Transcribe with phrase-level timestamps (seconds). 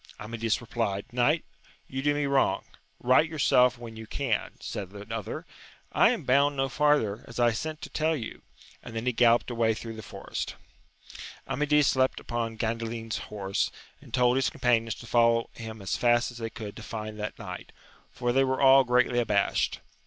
[0.19, 1.45] Amadis replied, Knight,
[1.87, 2.65] you do me wrong.
[3.07, 4.53] Eight yourself when you can!
[4.59, 5.45] said the other:
[5.91, 8.41] I am bound no farther, as I sent to tell you!
[8.81, 10.55] and then he galloped away through the forest.
[11.47, 13.69] Amadis leapt upon Gandalin's horse,
[14.01, 15.11] and told his companions to ioWo^
[15.49, 15.93] \imcl «& i^&\» ^&'^^ ^skp^s^xr^ Hsss^ AMADIS
[16.39, 17.71] OF GAUL 219 that knight,
[18.11, 19.81] for they were all greatly abashed.